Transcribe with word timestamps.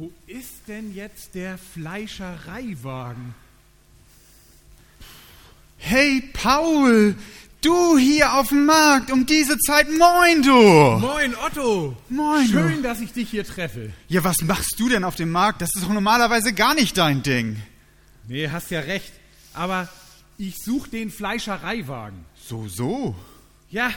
Wo 0.00 0.10
ist 0.26 0.62
denn 0.66 0.94
jetzt 0.94 1.34
der 1.34 1.58
Fleischereiwagen? 1.58 3.34
Hey 5.76 6.22
Paul, 6.32 7.14
du 7.60 7.98
hier 7.98 8.32
auf 8.32 8.48
dem 8.48 8.64
Markt 8.64 9.12
um 9.12 9.26
diese 9.26 9.58
Zeit, 9.58 9.88
moin 9.90 10.40
du! 10.40 10.54
Moin 11.06 11.34
Otto! 11.36 11.94
Moin, 12.08 12.46
du. 12.46 12.50
Schön, 12.50 12.82
dass 12.82 13.02
ich 13.02 13.12
dich 13.12 13.28
hier 13.28 13.44
treffe. 13.44 13.92
Ja, 14.08 14.24
was 14.24 14.40
machst 14.40 14.80
du 14.80 14.88
denn 14.88 15.04
auf 15.04 15.16
dem 15.16 15.30
Markt? 15.32 15.60
Das 15.60 15.68
ist 15.74 15.84
doch 15.84 15.92
normalerweise 15.92 16.54
gar 16.54 16.74
nicht 16.74 16.96
dein 16.96 17.22
Ding. 17.22 17.60
Nee, 18.26 18.48
hast 18.48 18.70
ja 18.70 18.80
recht. 18.80 19.12
Aber 19.52 19.86
ich 20.38 20.56
suche 20.64 20.88
den 20.88 21.10
Fleischereiwagen. 21.10 22.24
So, 22.42 22.68
so. 22.68 23.14
Ja, 23.70 23.90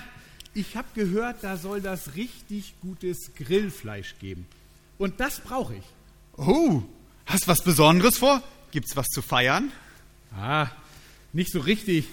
ich 0.53 0.75
habe 0.75 0.87
gehört, 0.95 1.45
da 1.45 1.55
soll 1.55 1.79
das 1.79 2.15
richtig 2.15 2.73
gutes 2.81 3.31
Grillfleisch 3.37 4.15
geben. 4.19 4.45
Und 4.97 5.19
das 5.19 5.39
brauche 5.39 5.75
ich. 5.75 5.83
Oh, 6.37 6.83
hast 7.25 7.47
was 7.47 7.63
Besonderes 7.63 8.17
vor? 8.17 8.41
Gibt's 8.71 8.95
was 8.95 9.07
zu 9.07 9.21
feiern? 9.21 9.71
Ah, 10.35 10.67
nicht 11.31 11.51
so 11.51 11.59
richtig. 11.59 12.05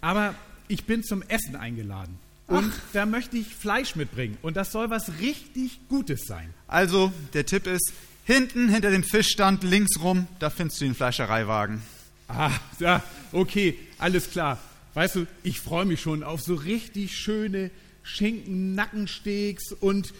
Aber 0.00 0.34
ich 0.68 0.84
bin 0.84 1.02
zum 1.02 1.22
Essen 1.22 1.56
eingeladen. 1.56 2.18
Und 2.46 2.72
Ach. 2.74 2.80
da 2.92 3.04
möchte 3.06 3.36
ich 3.36 3.54
Fleisch 3.54 3.94
mitbringen. 3.94 4.38
Und 4.42 4.56
das 4.56 4.72
soll 4.72 4.90
was 4.90 5.18
richtig 5.20 5.80
Gutes 5.88 6.26
sein. 6.26 6.54
Also, 6.66 7.12
der 7.34 7.44
Tipp 7.44 7.66
ist, 7.66 7.92
hinten 8.24 8.68
hinter 8.68 8.90
dem 8.90 9.02
Fischstand 9.02 9.64
links 9.64 10.00
rum, 10.00 10.26
da 10.38 10.50
findest 10.50 10.80
du 10.80 10.86
den 10.86 10.94
Fleischereiwagen. 10.94 11.82
Ah, 12.28 12.50
ja, 12.78 13.02
okay, 13.32 13.78
alles 13.98 14.30
klar. 14.30 14.58
Weißt 14.94 15.16
du, 15.16 15.26
ich 15.42 15.60
freue 15.60 15.84
mich 15.84 16.00
schon 16.00 16.22
auf 16.22 16.40
so 16.40 16.54
richtig 16.54 17.16
schöne 17.16 17.70
Schinken-Nackensteaks 18.02 19.72
und 19.72 20.12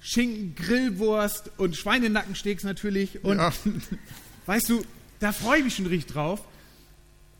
Schinken-Grillwurst 0.00 1.50
und 1.58 1.76
Schweinenackensteaks 1.76 2.64
natürlich. 2.64 3.24
Und 3.24 3.38
Ja. 3.38 3.52
weißt 4.46 4.68
du, 4.68 4.82
da 5.20 5.32
freue 5.32 5.58
ich 5.58 5.64
mich 5.64 5.74
schon 5.76 5.86
richtig 5.86 6.12
drauf. 6.12 6.42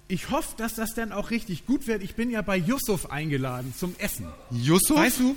Ich 0.09 0.31
hoffe, 0.31 0.55
dass 0.57 0.75
das 0.75 0.95
dann 0.95 1.13
auch 1.13 1.31
richtig 1.31 1.67
gut 1.67 1.87
wird. 1.87 2.03
Ich 2.03 2.15
bin 2.15 2.31
ja 2.31 2.43
bei 2.43 2.57
Yusuf 2.57 3.11
eingeladen 3.11 3.73
zum 3.77 3.95
Essen. 3.99 4.27
Yusuf? 4.51 4.97
Weißt 4.97 5.21
du, 5.21 5.37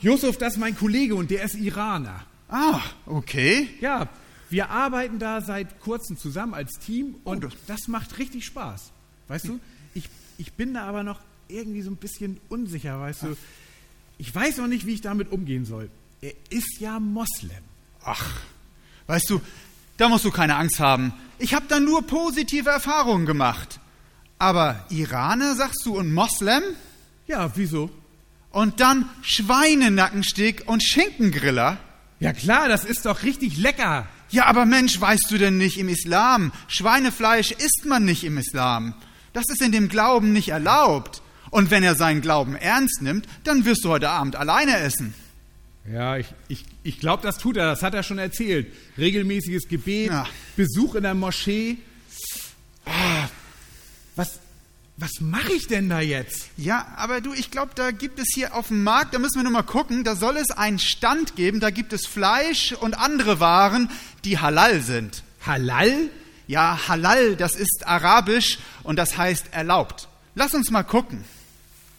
Yusuf, 0.00 0.36
das 0.36 0.54
ist 0.54 0.58
mein 0.58 0.76
Kollege 0.76 1.14
und 1.14 1.30
der 1.30 1.42
ist 1.44 1.54
Iraner. 1.54 2.24
Ah, 2.48 2.80
okay. 3.06 3.68
Ja, 3.80 4.08
wir 4.50 4.68
arbeiten 4.70 5.18
da 5.18 5.40
seit 5.40 5.80
kurzem 5.80 6.16
zusammen 6.18 6.52
als 6.54 6.72
Team 6.84 7.16
und 7.24 7.44
Oh, 7.44 7.48
das- 7.48 7.54
das 7.66 7.88
macht 7.88 8.18
richtig 8.18 8.44
Spaß. 8.44 8.90
Weißt 9.28 9.46
du, 9.48 9.60
ich, 9.94 10.08
ich 10.38 10.52
bin 10.52 10.74
da 10.74 10.84
aber 10.86 11.02
noch 11.02 11.20
irgendwie 11.48 11.82
so 11.82 11.90
ein 11.90 11.96
bisschen 11.96 12.38
unsicher, 12.48 13.00
weißt 13.00 13.22
du. 13.22 13.36
Ich 14.18 14.34
weiß 14.34 14.58
noch 14.58 14.66
nicht, 14.66 14.86
wie 14.86 14.92
ich 14.94 15.00
damit 15.00 15.32
umgehen 15.32 15.64
soll. 15.64 15.88
Er 16.20 16.32
ist 16.50 16.80
ja 16.80 17.00
Moslem. 17.00 17.64
Ach, 18.04 18.40
weißt 19.06 19.30
du, 19.30 19.40
da 19.96 20.08
musst 20.08 20.24
du 20.24 20.30
keine 20.30 20.56
Angst 20.56 20.80
haben. 20.80 21.12
Ich 21.38 21.54
habe 21.54 21.66
da 21.68 21.80
nur 21.80 22.06
positive 22.06 22.68
Erfahrungen 22.68 23.26
gemacht. 23.26 23.80
Aber 24.38 24.84
Iraner, 24.90 25.54
sagst 25.54 25.84
du, 25.84 25.98
und 25.98 26.12
Moslem? 26.12 26.62
Ja, 27.26 27.50
wieso? 27.54 27.90
Und 28.50 28.80
dann 28.80 29.08
Schweinenackensteak 29.22 30.64
und 30.66 30.82
Schinkengriller? 30.82 31.78
Ja 32.18 32.32
klar, 32.32 32.68
das 32.68 32.84
ist 32.84 33.06
doch 33.06 33.22
richtig 33.22 33.56
lecker. 33.56 34.06
Ja, 34.30 34.46
aber 34.46 34.66
Mensch, 34.66 35.00
weißt 35.00 35.26
du 35.30 35.38
denn 35.38 35.56
nicht 35.56 35.78
im 35.78 35.88
Islam? 35.88 36.52
Schweinefleisch 36.68 37.52
isst 37.52 37.84
man 37.86 38.04
nicht 38.04 38.24
im 38.24 38.38
Islam. 38.38 38.94
Das 39.32 39.44
ist 39.48 39.62
in 39.62 39.72
dem 39.72 39.88
Glauben 39.88 40.32
nicht 40.32 40.50
erlaubt. 40.50 41.22
Und 41.50 41.70
wenn 41.70 41.82
er 41.82 41.94
seinen 41.94 42.20
Glauben 42.20 42.54
ernst 42.56 43.02
nimmt, 43.02 43.26
dann 43.44 43.64
wirst 43.64 43.84
du 43.84 43.88
heute 43.88 44.10
Abend 44.10 44.36
alleine 44.36 44.78
essen. 44.78 45.14
Ja, 45.92 46.16
ich, 46.16 46.26
ich, 46.48 46.64
ich 46.82 47.00
glaube, 47.00 47.22
das 47.22 47.38
tut 47.38 47.56
er, 47.56 47.66
das 47.66 47.82
hat 47.82 47.94
er 47.94 48.02
schon 48.02 48.18
erzählt. 48.18 48.72
Regelmäßiges 48.96 49.66
Gebet, 49.68 50.10
Ja. 50.10 50.26
Besuch 50.56 50.94
in 50.94 51.02
der 51.02 51.14
Moschee. 51.14 51.78
Ah, 52.84 53.28
was, 54.14 54.38
was 54.96 55.20
mache 55.20 55.52
ich 55.52 55.66
denn 55.66 55.88
da 55.88 56.00
jetzt? 56.00 56.48
Ja, 56.56 56.86
aber 56.96 57.20
du, 57.20 57.32
ich 57.32 57.50
glaube, 57.50 57.72
da 57.74 57.90
gibt 57.90 58.18
es 58.18 58.26
hier 58.34 58.54
auf 58.54 58.68
dem 58.68 58.84
Markt, 58.84 59.14
da 59.14 59.18
müssen 59.18 59.36
wir 59.36 59.42
nur 59.42 59.52
mal 59.52 59.62
gucken, 59.62 60.04
da 60.04 60.14
soll 60.14 60.36
es 60.36 60.50
einen 60.50 60.78
Stand 60.78 61.34
geben, 61.36 61.58
da 61.60 61.70
gibt 61.70 61.92
es 61.92 62.06
Fleisch 62.06 62.72
und 62.72 62.94
andere 62.94 63.40
Waren, 63.40 63.90
die 64.24 64.38
halal 64.38 64.82
sind. 64.82 65.22
Halal? 65.44 66.10
Ja, 66.46 66.88
halal, 66.88 67.36
das 67.36 67.54
ist 67.56 67.86
arabisch 67.86 68.58
und 68.82 68.96
das 68.96 69.16
heißt 69.16 69.52
erlaubt. 69.52 70.08
Lass 70.34 70.54
uns 70.54 70.70
mal 70.70 70.82
gucken. 70.82 71.24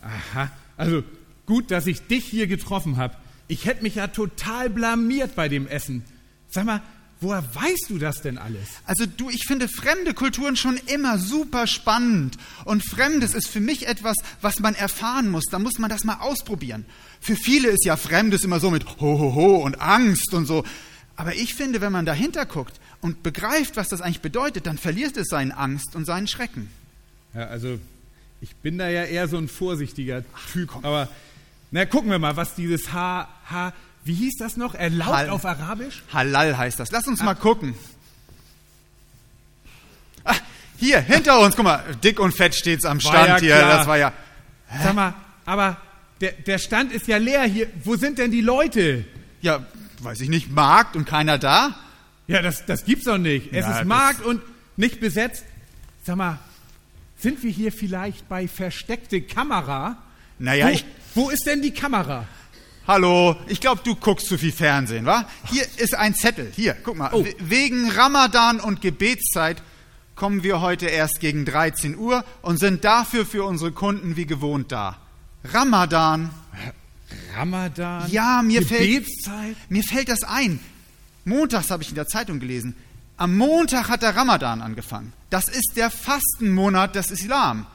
Aha, 0.01 0.51
also 0.78 1.03
gut, 1.46 1.72
dass 1.72 1.88
ich 1.88 2.07
dich 2.07 2.25
hier 2.25 2.47
getroffen 2.47 2.97
habe. 2.97 3.16
Ich 3.51 3.66
hätte 3.66 3.84
mich 3.84 3.95
ja 3.95 4.07
total 4.07 4.69
blamiert 4.69 5.35
bei 5.35 5.50
dem 5.50 5.67
Essen. 5.67 6.06
Sag 6.47 6.63
mal, 6.63 6.81
woher 7.19 7.44
weißt 7.53 7.88
du 7.89 7.97
das 7.97 8.22
denn 8.22 8.38
alles? 8.38 8.62
Also 8.85 9.06
du, 9.06 9.29
ich 9.29 9.45
finde 9.45 9.67
fremde 9.67 10.13
Kulturen 10.13 10.56
schon 10.56 10.79
immer 10.85 11.19
super 11.19 11.67
spannend. 11.67 12.38
Und 12.63 12.81
Fremdes 12.81 13.34
ist 13.34 13.50
für 13.50 13.59
mich 13.59 13.89
etwas, 13.89 14.16
was 14.39 14.62
man 14.62 14.73
erfahren 14.73 15.29
muss. 15.29 15.44
Da 15.51 15.59
muss 15.59 15.79
man 15.79 15.89
das 15.89 16.06
mal 16.06 16.22
ausprobieren. 16.22 16.85
Für 17.19 17.35
viele 17.35 17.67
ist 17.67 17.84
ja 17.84 17.97
Fremdes 17.97 18.45
immer 18.45 18.62
so 18.62 18.72
mit 18.72 18.85
ho 19.01 19.19
ho 19.19 19.35
ho 19.35 19.57
und 19.57 19.81
Angst 19.81 20.33
und 20.33 20.45
so. 20.45 20.63
Aber 21.18 21.35
ich 21.35 21.53
finde, 21.53 21.81
wenn 21.81 21.91
man 21.91 22.06
dahinter 22.06 22.45
guckt 22.45 22.79
und 23.01 23.22
begreift, 23.22 23.75
was 23.75 23.89
das 23.89 24.00
eigentlich 24.00 24.22
bedeutet, 24.22 24.66
dann 24.66 24.78
verliert 24.78 25.18
es 25.18 25.28
seine 25.28 25.57
Angst 25.57 25.94
und 25.94 26.06
seinen 26.06 26.28
Schrecken. 26.28 26.69
Ja, 27.33 27.47
also 27.47 27.79
ich 28.39 28.56
bin 28.56 28.78
da 28.78 28.88
ja 28.88 29.03
eher 29.03 29.28
so 29.28 29.35
ein 29.35 29.50
vorsichtiger 29.50 30.23
Typ. 30.53 30.73
Aber 30.83 31.09
na, 31.71 31.85
gucken 31.85 32.11
wir 32.11 32.19
mal, 32.19 32.35
was 32.35 32.55
dieses 32.55 32.91
H, 32.93 33.27
H, 33.49 33.73
wie 34.03 34.13
hieß 34.13 34.37
das 34.39 34.57
noch? 34.57 34.75
Erlaubt 34.75 35.11
Hal- 35.11 35.29
auf 35.29 35.45
Arabisch? 35.45 36.03
Halal 36.13 36.57
heißt 36.57 36.79
das. 36.79 36.91
Lass 36.91 37.07
uns 37.07 37.21
mal 37.23 37.35
gucken. 37.35 37.75
Ah, 40.23 40.35
hier, 40.77 40.99
hinter 40.99 41.39
uns, 41.39 41.55
guck 41.55 41.65
mal, 41.65 41.83
dick 42.03 42.19
und 42.19 42.31
fett 42.35 42.55
steht's 42.55 42.85
am 42.85 42.99
Stand 42.99 43.27
ja 43.27 43.37
hier. 43.39 43.55
klar. 43.57 43.77
Das 43.77 43.87
war 43.87 43.97
ja. 43.97 44.13
Sag 44.83 44.93
mal, 44.95 45.13
aber 45.45 45.77
der, 46.21 46.31
der 46.33 46.57
Stand 46.59 46.91
ist 46.91 47.07
ja 47.07 47.17
leer 47.17 47.43
hier. 47.43 47.67
Wo 47.83 47.95
sind 47.95 48.17
denn 48.19 48.31
die 48.31 48.41
Leute? 48.41 49.05
Ja, 49.41 49.65
weiß 50.01 50.21
ich 50.21 50.29
nicht, 50.29 50.51
Markt 50.51 50.95
und 50.95 51.05
keiner 51.05 51.38
da? 51.38 51.75
Ja, 52.27 52.41
das, 52.41 52.65
das 52.65 52.85
gibt's 52.85 53.05
doch 53.05 53.17
nicht. 53.17 53.47
Es 53.53 53.65
Ja, 53.65 53.79
ist 53.79 53.85
Markt 53.85 54.23
und 54.23 54.41
nicht 54.77 54.99
besetzt. 54.99 55.43
Sag 56.03 56.15
mal, 56.15 56.39
sind 57.17 57.43
wir 57.43 57.51
hier 57.51 57.71
vielleicht 57.71 58.27
bei 58.29 58.47
versteckte 58.47 59.21
Kamera? 59.21 59.97
Naja, 60.39 60.69
ich. 60.69 60.85
Wo 61.16 61.29
ist 61.29 61.45
denn 61.45 61.61
die 61.61 61.72
Kamera? 61.72 62.25
Hallo, 62.88 63.35
ich 63.47 63.61
glaube, 63.61 63.81
du 63.83 63.95
guckst 63.95 64.27
zu 64.27 64.38
viel 64.38 64.51
Fernsehen, 64.51 65.05
wa? 65.05 65.25
Hier 65.45 65.63
ist 65.77 65.94
ein 65.95 66.16
Zettel. 66.16 66.51
Hier, 66.55 66.75
guck 66.83 66.97
mal. 66.97 67.09
Oh. 67.13 67.23
We- 67.23 67.35
Wegen 67.39 67.89
Ramadan 67.91 68.59
und 68.59 68.81
Gebetszeit 68.81 69.61
kommen 70.16 70.44
wir 70.44 70.61
heute 70.61 70.88
erst 70.88 71.19
gegen 71.19 71.45
13 71.45 71.95
Uhr 71.97 72.23
und 72.41 72.57
sind 72.59 72.83
dafür 72.83 73.25
für 73.25 73.44
unsere 73.44 73.71
Kunden 73.71 74.16
wie 74.17 74.25
gewohnt 74.25 74.71
da. 74.71 74.97
Ramadan. 75.44 76.31
Ramadan? 77.35 78.09
Ja, 78.11 78.41
mir 78.41 78.66
fällt, 78.66 78.81
Gebetszeit? 78.81 79.55
mir 79.69 79.83
fällt 79.83 80.09
das 80.09 80.23
ein. 80.23 80.59
Montags 81.25 81.69
habe 81.69 81.83
ich 81.83 81.89
in 81.89 81.95
der 81.95 82.07
Zeitung 82.07 82.39
gelesen. 82.39 82.75
Am 83.17 83.38
Montag 83.38 83.89
hat 83.89 84.01
der 84.01 84.16
Ramadan 84.16 84.61
angefangen. 84.61 85.13
Das 85.29 85.47
ist 85.47 85.73
der 85.75 85.91
Fastenmonat 85.91 86.95
des 86.95 87.11
Islam. 87.11 87.67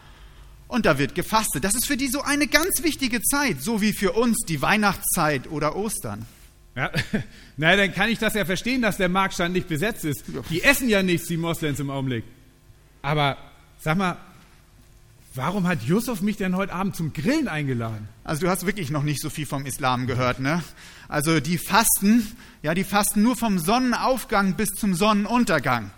Und 0.68 0.86
da 0.86 0.98
wird 0.98 1.14
gefastet. 1.14 1.64
Das 1.64 1.74
ist 1.74 1.86
für 1.86 1.96
die 1.96 2.08
so 2.08 2.22
eine 2.22 2.48
ganz 2.48 2.82
wichtige 2.82 3.22
Zeit, 3.22 3.62
so 3.62 3.80
wie 3.80 3.92
für 3.92 4.12
uns 4.12 4.38
die 4.48 4.60
Weihnachtszeit 4.60 5.48
oder 5.50 5.76
Ostern. 5.76 6.26
Ja, 6.74 6.90
na, 7.56 7.76
dann 7.76 7.92
kann 7.92 8.10
ich 8.10 8.18
das 8.18 8.34
ja 8.34 8.44
verstehen, 8.44 8.82
dass 8.82 8.96
der 8.96 9.08
Marktstand 9.08 9.54
nicht 9.54 9.68
besetzt 9.68 10.04
ist. 10.04 10.24
Die 10.50 10.62
essen 10.62 10.88
ja 10.88 11.02
nichts, 11.02 11.28
die 11.28 11.36
Moslems 11.36 11.80
im 11.80 11.90
Augenblick. 11.90 12.24
Aber 13.02 13.38
sag 13.78 13.96
mal, 13.96 14.16
warum 15.34 15.66
hat 15.66 15.82
Yusuf 15.82 16.20
mich 16.20 16.36
denn 16.36 16.56
heute 16.56 16.72
Abend 16.72 16.96
zum 16.96 17.12
Grillen 17.12 17.48
eingeladen? 17.48 18.08
Also 18.24 18.42
du 18.42 18.50
hast 18.50 18.66
wirklich 18.66 18.90
noch 18.90 19.04
nicht 19.04 19.20
so 19.20 19.30
viel 19.30 19.46
vom 19.46 19.64
Islam 19.64 20.06
gehört, 20.06 20.40
ne? 20.40 20.62
Also 21.08 21.40
die 21.40 21.56
fasten, 21.56 22.26
ja, 22.62 22.74
die 22.74 22.84
fasten 22.84 23.22
nur 23.22 23.36
vom 23.36 23.58
Sonnenaufgang 23.58 24.54
bis 24.54 24.70
zum 24.70 24.94
Sonnenuntergang. 24.94 25.92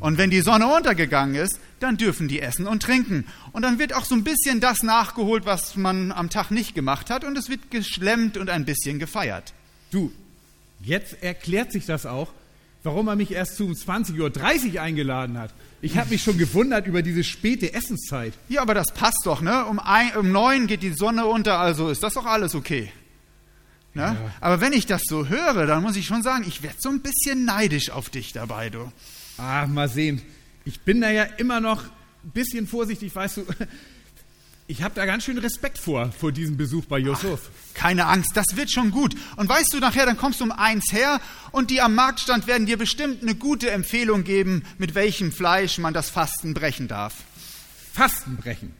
Und 0.00 0.18
wenn 0.18 0.30
die 0.30 0.40
Sonne 0.40 0.66
untergegangen 0.66 1.34
ist, 1.34 1.60
dann 1.80 1.96
dürfen 1.96 2.28
die 2.28 2.40
essen 2.40 2.66
und 2.66 2.82
trinken. 2.82 3.26
Und 3.52 3.62
dann 3.62 3.78
wird 3.78 3.94
auch 3.94 4.04
so 4.04 4.14
ein 4.14 4.24
bisschen 4.24 4.60
das 4.60 4.82
nachgeholt, 4.82 5.46
was 5.46 5.76
man 5.76 6.12
am 6.12 6.30
Tag 6.30 6.50
nicht 6.50 6.74
gemacht 6.74 7.10
hat. 7.10 7.24
Und 7.24 7.36
es 7.38 7.48
wird 7.48 7.70
geschlemmt 7.70 8.36
und 8.36 8.50
ein 8.50 8.64
bisschen 8.64 8.98
gefeiert. 8.98 9.52
Du, 9.90 10.12
jetzt 10.80 11.22
erklärt 11.22 11.72
sich 11.72 11.86
das 11.86 12.06
auch, 12.06 12.32
warum 12.82 13.08
er 13.08 13.16
mich 13.16 13.32
erst 13.32 13.60
um 13.60 13.72
20.30 13.72 14.74
Uhr 14.74 14.82
eingeladen 14.82 15.38
hat. 15.38 15.52
Ich 15.80 15.98
habe 15.98 16.10
mich 16.10 16.22
schon 16.22 16.38
gewundert 16.38 16.86
über 16.86 17.02
diese 17.02 17.24
späte 17.24 17.74
Essenszeit. 17.74 18.32
Ja, 18.48 18.62
aber 18.62 18.74
das 18.74 18.92
passt 18.92 19.22
doch, 19.24 19.40
ne? 19.42 19.66
Um, 19.66 19.78
ein, 19.78 20.16
um 20.16 20.32
neun 20.32 20.66
geht 20.66 20.82
die 20.82 20.94
Sonne 20.94 21.26
unter, 21.26 21.58
also 21.58 21.90
ist 21.90 22.02
das 22.02 22.14
doch 22.14 22.24
alles 22.24 22.54
okay. 22.54 22.90
Ne? 23.94 24.02
Ja. 24.02 24.16
Aber 24.40 24.60
wenn 24.60 24.72
ich 24.72 24.86
das 24.86 25.02
so 25.04 25.28
höre, 25.28 25.66
dann 25.66 25.82
muss 25.82 25.96
ich 25.96 26.06
schon 26.06 26.22
sagen, 26.22 26.44
ich 26.46 26.62
werde 26.62 26.76
so 26.78 26.88
ein 26.88 27.00
bisschen 27.00 27.44
neidisch 27.44 27.90
auf 27.90 28.10
dich 28.10 28.32
dabei, 28.32 28.70
du. 28.70 28.90
Ah, 29.38 29.66
mal 29.66 29.88
sehen. 29.88 30.22
Ich 30.64 30.80
bin 30.80 31.00
da 31.00 31.10
ja 31.10 31.24
immer 31.24 31.60
noch 31.60 31.82
ein 31.82 32.30
bisschen 32.32 32.66
vorsichtig, 32.66 33.14
weißt 33.14 33.38
du. 33.38 33.46
ich 34.66 34.82
habe 34.82 34.94
da 34.94 35.04
ganz 35.04 35.24
schön 35.24 35.38
Respekt 35.38 35.78
vor, 35.78 36.10
vor 36.12 36.32
diesem 36.32 36.56
Besuch 36.56 36.86
bei 36.86 36.98
Yusuf. 36.98 37.50
Keine 37.74 38.06
Angst, 38.06 38.30
das 38.34 38.56
wird 38.56 38.70
schon 38.70 38.90
gut. 38.90 39.14
Und 39.36 39.48
weißt 39.48 39.74
du, 39.74 39.78
nachher, 39.78 40.06
dann 40.06 40.16
kommst 40.16 40.40
du 40.40 40.44
um 40.44 40.52
eins 40.52 40.92
her 40.92 41.20
und 41.52 41.70
die 41.70 41.80
am 41.80 41.94
Marktstand 41.94 42.46
werden 42.46 42.66
dir 42.66 42.78
bestimmt 42.78 43.22
eine 43.22 43.34
gute 43.34 43.70
Empfehlung 43.70 44.24
geben, 44.24 44.62
mit 44.78 44.94
welchem 44.94 45.32
Fleisch 45.32 45.78
man 45.78 45.92
das 45.92 46.10
Fasten 46.10 46.54
brechen 46.54 46.88
darf. 46.88 47.14
Fasten 47.92 48.36
brechen. 48.36 48.72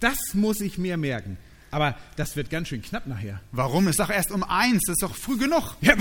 Das 0.00 0.18
muss 0.34 0.60
ich 0.60 0.78
mir 0.78 0.96
merken. 0.96 1.38
Aber 1.70 1.96
das 2.16 2.36
wird 2.36 2.50
ganz 2.50 2.68
schön 2.68 2.82
knapp 2.82 3.06
nachher. 3.06 3.40
Warum? 3.52 3.86
Ist 3.88 4.00
doch 4.00 4.10
erst 4.10 4.32
um 4.32 4.42
eins, 4.42 4.82
das 4.86 4.94
ist 4.94 5.02
doch 5.02 5.14
früh 5.14 5.38
genug. 5.38 5.76
Ja, 5.80 5.94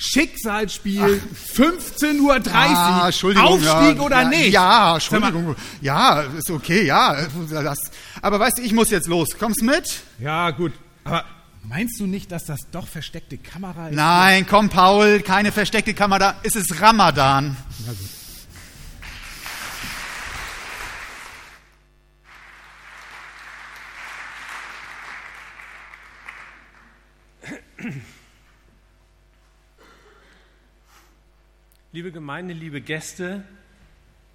Schicksalsspiel, 0.00 1.20
15.30 1.56 2.20
Uhr. 2.20 2.40
Ah, 2.54 3.06
Entschuldigung, 3.06 3.48
Aufstieg 3.48 3.96
ja, 3.96 4.00
oder 4.00 4.22
ja, 4.22 4.28
nicht? 4.28 4.52
Ja, 4.52 4.94
Entschuldigung. 4.94 5.56
Ja, 5.80 6.20
ist 6.20 6.52
okay, 6.52 6.84
ja. 6.84 7.26
Das, 7.50 7.78
aber 8.22 8.38
weißt 8.38 8.58
du, 8.58 8.62
ich 8.62 8.72
muss 8.72 8.90
jetzt 8.90 9.08
los. 9.08 9.30
Kommst 9.36 9.60
mit? 9.60 10.02
Ja, 10.20 10.52
gut. 10.52 10.72
Aber 11.02 11.24
meinst 11.64 11.98
du 11.98 12.06
nicht, 12.06 12.30
dass 12.30 12.44
das 12.44 12.60
doch 12.70 12.86
versteckte 12.86 13.38
Kamera 13.38 13.88
ist? 13.88 13.96
Nein, 13.96 14.46
komm, 14.48 14.68
Paul, 14.68 15.18
keine 15.20 15.50
versteckte 15.50 15.94
Kamera. 15.94 16.36
Es 16.44 16.54
ist 16.54 16.80
Ramadan. 16.80 17.56
Na 17.84 17.92
gut. 17.92 18.08
Liebe 31.98 32.12
Gemeinde, 32.12 32.54
liebe 32.54 32.80
Gäste, 32.80 33.42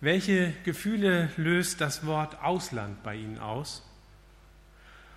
welche 0.02 0.52
Gefühle 0.66 1.30
löst 1.38 1.80
das 1.80 2.06
Wort 2.06 2.44
Ausland 2.44 3.02
bei 3.04 3.16
Ihnen 3.16 3.40
aus? 3.40 3.90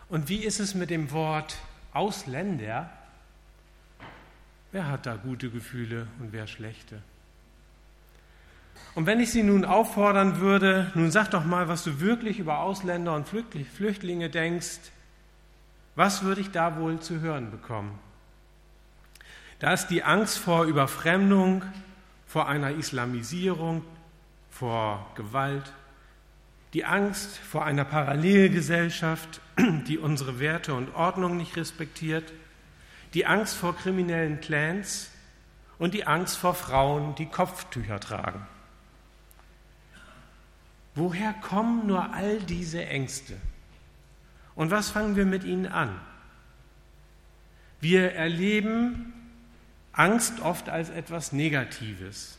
Und 0.09 0.29
wie 0.29 0.45
ist 0.45 0.61
es 0.61 0.77
mit 0.77 0.91
dem 0.91 1.11
Wort 1.11 1.59
Ausländer? 1.93 2.89
Wer 4.71 4.87
hat 4.87 5.07
da 5.07 5.17
gute 5.17 5.51
Gefühle 5.51 6.07
und 6.21 6.33
wer 6.33 6.47
schlechte? 6.47 7.03
Und 8.95 9.07
wenn 9.07 9.19
ich 9.19 9.33
Sie 9.33 9.43
nun 9.43 9.65
auffordern 9.65 10.39
würde, 10.39 10.93
nun 10.95 11.11
sag 11.11 11.33
doch 11.33 11.45
mal, 11.45 11.67
was 11.67 11.83
du 11.83 11.99
wirklich 11.99 12.39
über 12.39 12.61
Ausländer 12.61 13.17
und 13.17 13.27
Flüchtlinge 13.27 14.31
denkst, 14.31 14.79
was 15.97 16.23
würde 16.23 16.43
ich 16.43 16.53
da 16.53 16.77
wohl 16.77 17.01
zu 17.01 17.19
hören 17.19 17.51
bekommen? 17.51 17.99
Da 19.59 19.73
ist 19.73 19.89
die 19.89 20.05
Angst 20.05 20.39
vor 20.39 20.63
Überfremdung, 20.63 21.65
vor 22.27 22.49
einer 22.49 22.73
Islamisierung, 22.73 23.83
vor 24.51 25.11
Gewalt, 25.15 25.73
die 26.73 26.85
Angst 26.85 27.39
vor 27.39 27.65
einer 27.65 27.85
Parallelgesellschaft, 27.85 29.41
die 29.87 29.99
unsere 29.99 30.39
Werte 30.41 30.75
und 30.75 30.95
Ordnung 30.95 31.37
nicht 31.37 31.57
respektiert, 31.57 32.33
die 33.15 33.27
Angst 33.27 33.57
vor 33.57 33.77
kriminellen 33.77 34.41
Clans 34.41 35.11
und 35.79 35.95
die 35.95 36.07
Angst 36.07 36.37
vor 36.37 36.55
Frauen, 36.55 37.15
die 37.15 37.27
Kopftücher 37.27 38.01
tragen. 38.01 38.47
Woher 40.95 41.33
kommen 41.35 41.87
nur 41.87 42.13
all 42.15 42.39
diese 42.41 42.85
Ängste? 42.85 43.37
Und 44.55 44.71
was 44.71 44.91
fangen 44.91 45.17
wir 45.17 45.27
mit 45.27 45.45
ihnen 45.45 45.67
an? 45.67 46.01
Wir 47.81 48.13
erleben 48.13 49.13
Angst 49.97 50.41
oft 50.41 50.69
als 50.69 50.91
etwas 50.91 51.33
Negatives. 51.33 52.39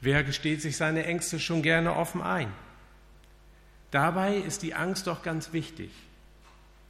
Wer 0.00 0.24
gesteht 0.24 0.60
sich 0.60 0.76
seine 0.76 1.06
Ängste 1.06 1.38
schon 1.38 1.62
gerne 1.62 1.94
offen 1.94 2.20
ein? 2.20 2.52
Dabei 3.92 4.36
ist 4.36 4.62
die 4.62 4.74
Angst 4.74 5.06
doch 5.06 5.22
ganz 5.22 5.52
wichtig. 5.52 5.92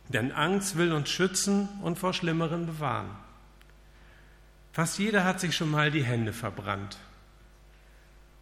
Denn 0.08 0.32
Angst 0.32 0.76
will 0.76 0.93
uns 0.93 1.11
schützen 1.11 1.69
und 1.82 1.99
vor 1.99 2.14
Schlimmeren 2.14 2.64
bewahren. 2.64 3.11
Fast 4.73 4.99
jeder 4.99 5.25
hat 5.25 5.40
sich 5.40 5.55
schon 5.55 5.70
mal 5.70 5.90
die 5.90 6.05
Hände 6.05 6.32
verbrannt. 6.32 6.96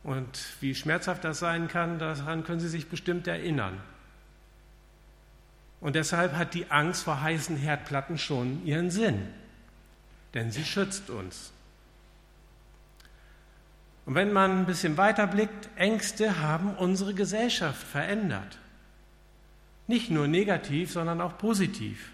Und 0.04 0.38
wie 0.60 0.74
schmerzhaft 0.74 1.24
das 1.24 1.40
sein 1.40 1.66
kann, 1.66 1.98
daran 1.98 2.44
können 2.44 2.60
Sie 2.60 2.68
sich 2.68 2.88
bestimmt 2.88 3.26
erinnern. 3.26 3.80
Und 5.80 5.96
deshalb 5.96 6.34
hat 6.34 6.54
die 6.54 6.70
Angst 6.70 7.02
vor 7.02 7.22
heißen 7.22 7.56
Herdplatten 7.56 8.18
schon 8.18 8.64
ihren 8.64 8.90
Sinn 8.90 9.28
denn 10.34 10.50
sie 10.50 10.64
schützt 10.64 11.10
uns. 11.10 11.52
Und 14.06 14.14
wenn 14.14 14.32
man 14.32 14.58
ein 14.58 14.66
bisschen 14.66 14.96
weiter 14.96 15.26
blickt, 15.26 15.70
Ängste 15.76 16.40
haben 16.40 16.74
unsere 16.74 17.14
Gesellschaft 17.14 17.82
verändert. 17.82 18.58
Nicht 19.86 20.10
nur 20.10 20.26
negativ, 20.28 20.92
sondern 20.92 21.20
auch 21.20 21.38
positiv. 21.38 22.10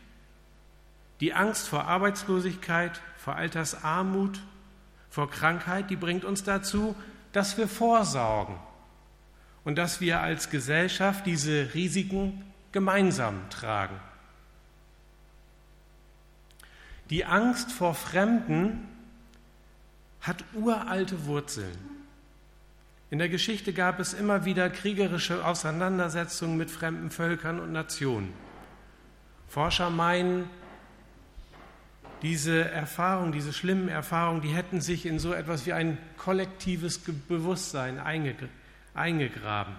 Die 1.21 1.35
Angst 1.35 1.69
vor 1.69 1.85
Arbeitslosigkeit, 1.85 3.01
vor 3.17 3.37
Altersarmut, 3.37 4.41
vor 5.11 5.31
Krankheit, 5.31 5.91
die 5.91 5.97
bringt 5.97 6.25
uns 6.25 6.45
dazu, 6.45 6.95
dass 7.33 7.59
wir 7.59 7.69
vorsorgen 7.69 8.57
und 9.65 9.77
dass 9.77 10.01
wir 10.01 10.21
als 10.21 10.51
Gesellschaft 10.51 11.27
diese 11.27 11.75
Risiken 11.75 12.45
gemeinsam 12.73 13.51
tragen. 13.51 14.01
Die 17.11 17.25
Angst 17.25 17.73
vor 17.73 17.95
Fremden 17.95 18.89
hat 20.21 20.45
uralte 20.55 21.27
Wurzeln. 21.27 21.77
In 23.11 23.19
der 23.19 23.29
Geschichte 23.29 23.73
gab 23.73 23.99
es 23.99 24.15
immer 24.15 24.45
wieder 24.45 24.71
kriegerische 24.71 25.45
Auseinandersetzungen 25.45 26.57
mit 26.57 26.71
fremden 26.71 27.11
Völkern 27.11 27.59
und 27.59 27.73
Nationen. 27.73 28.33
Forscher 29.49 29.91
meinen, 29.91 30.49
diese 32.23 32.71
Erfahrungen, 32.71 33.33
diese 33.33 33.53
schlimmen 33.53 33.89
Erfahrungen, 33.89 34.43
die 34.43 34.51
hätten 34.51 34.81
sich 34.81 35.07
in 35.07 35.19
so 35.19 35.33
etwas 35.33 35.67
wie 35.67 35.73
ein 35.73 35.99
kollektives 36.17 37.01
Bewusstsein 37.29 37.99
eingegraben. 38.95 39.75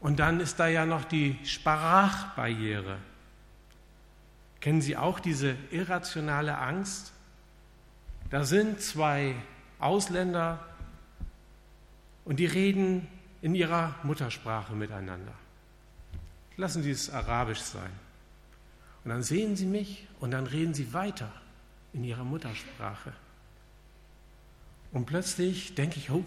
Und 0.00 0.18
dann 0.20 0.40
ist 0.40 0.58
da 0.58 0.68
ja 0.68 0.86
noch 0.86 1.04
die 1.04 1.38
Sprachbarriere. 1.44 2.96
Kennen 4.64 4.80
Sie 4.80 4.96
auch 4.96 5.20
diese 5.20 5.56
irrationale 5.70 6.56
Angst? 6.56 7.12
Da 8.30 8.44
sind 8.44 8.80
zwei 8.80 9.34
Ausländer 9.78 10.58
und 12.24 12.38
die 12.38 12.46
reden 12.46 13.06
in 13.42 13.54
ihrer 13.54 13.94
Muttersprache 14.04 14.72
miteinander. 14.72 15.34
Lassen 16.56 16.82
Sie 16.82 16.92
es 16.92 17.10
arabisch 17.10 17.60
sein. 17.60 17.90
Und 19.04 19.10
dann 19.10 19.22
sehen 19.22 19.54
Sie 19.54 19.66
mich 19.66 20.08
und 20.18 20.30
dann 20.30 20.46
reden 20.46 20.72
Sie 20.72 20.94
weiter 20.94 21.30
in 21.92 22.02
ihrer 22.02 22.24
Muttersprache. 22.24 23.12
Und 24.92 25.04
plötzlich 25.04 25.74
denke 25.74 25.98
ich, 25.98 26.10
oh, 26.10 26.24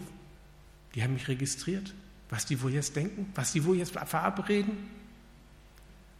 die 0.94 1.02
haben 1.02 1.14
mich 1.14 1.26
registriert. 1.26 1.92
Was 2.30 2.46
die 2.46 2.62
wohl 2.62 2.72
jetzt 2.72 2.94
denken? 2.94 3.32
Was 3.34 3.50
die 3.50 3.64
wohl 3.64 3.78
jetzt 3.78 3.98
verabreden? 3.98 4.88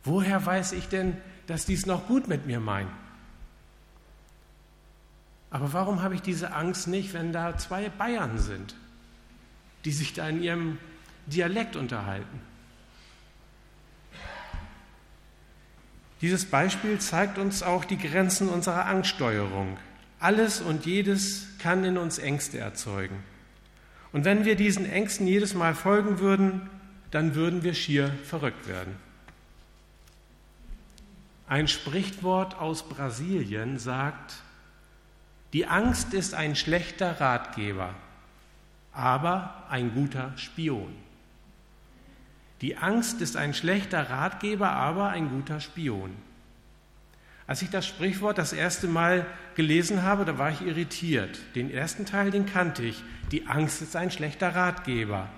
Woher 0.03 0.45
weiß 0.45 0.73
ich 0.73 0.89
denn, 0.89 1.17
dass 1.49 1.64
die 1.64 1.75
es 1.75 1.87
noch 1.87 2.07
gut 2.07 2.28
mit 2.28 2.47
mir 2.47 2.61
meinen. 2.61 2.90
Aber 5.50 5.73
warum 5.73 6.02
habe 6.02 6.14
ich 6.14 6.21
diese 6.21 6.52
Angst 6.52 6.87
nicht, 6.88 7.14
wenn 7.14 7.33
da 7.33 7.57
zwei 7.57 7.88
Bayern 7.88 8.38
sind, 8.38 8.76
die 9.87 9.93
sich 9.93 10.12
da 10.12 10.28
in 10.28 10.43
ihrem 10.43 10.78
Dialekt 11.26 11.75
unterhalten? 11.75 12.40
Dieses 16.21 16.45
Beispiel 16.45 16.99
zeigt 16.99 17.38
uns 17.38 17.62
auch 17.62 17.85
die 17.85 17.97
Grenzen 17.97 18.50
unserer 18.50 18.85
Angststeuerung. 18.87 19.78
Alles 20.21 20.61
und 20.61 20.85
jedes 20.85 21.47
kann 21.59 21.83
in 21.83 21.97
uns 21.97 22.19
Ängste 22.19 22.59
erzeugen. 22.59 23.23
Und 24.12 24.26
wenn 24.26 24.45
wir 24.45 24.55
diesen 24.55 24.85
Ängsten 24.85 25.26
jedes 25.26 25.55
Mal 25.55 25.75
folgen 25.75 26.19
würden, 26.19 26.69
dann 27.11 27.35
würden 27.35 27.62
wir 27.62 27.73
schier 27.73 28.12
verrückt 28.25 28.69
werden. 28.69 29.08
Ein 31.49 31.67
Sprichwort 31.67 32.59
aus 32.59 32.87
Brasilien 32.88 33.78
sagt, 33.78 34.35
die 35.55 35.67
Angst 35.67 36.12
ist 36.12 36.35
ein 36.35 36.55
schlechter 36.55 37.21
Ratgeber, 37.21 37.95
aber 38.93 39.64
ein 39.71 39.95
guter 39.95 40.33
Spion. 40.37 40.95
Die 42.61 42.76
Angst 42.76 43.23
ist 43.23 43.37
ein 43.37 43.55
schlechter 43.55 44.11
Ratgeber, 44.11 44.73
aber 44.73 45.09
ein 45.09 45.31
guter 45.31 45.61
Spion. 45.61 46.14
Als 47.47 47.62
ich 47.62 47.71
das 47.71 47.87
Sprichwort 47.87 48.37
das 48.37 48.52
erste 48.52 48.87
Mal 48.87 49.25
gelesen 49.55 50.02
habe, 50.02 50.26
da 50.26 50.37
war 50.37 50.50
ich 50.50 50.61
irritiert. 50.61 51.38
Den 51.55 51.71
ersten 51.71 52.05
Teil, 52.05 52.31
den 52.31 52.45
kannte 52.45 52.83
ich. 52.83 53.02
Die 53.33 53.47
Angst 53.47 53.81
ist 53.81 53.97
ein 53.97 54.11
schlechter 54.11 54.55
Ratgeber. 54.55 55.31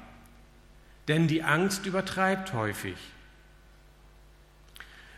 Denn 1.07 1.29
die 1.29 1.45
Angst 1.45 1.87
übertreibt 1.87 2.52
häufig. 2.52 2.97